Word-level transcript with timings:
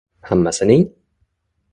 Hammasining? 0.29 0.83